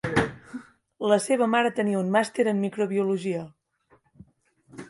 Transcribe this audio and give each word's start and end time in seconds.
La 1.11 1.19
seva 1.25 1.47
mare 1.57 1.73
tenia 1.81 2.01
un 2.01 2.09
màster 2.17 2.49
en 2.53 2.65
microbiologia. 2.65 3.47